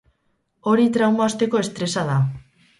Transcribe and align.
Hori 0.71 0.87
trauma 0.97 1.25
osteko 1.27 1.63
estresa 1.67 2.09
da. 2.13 2.19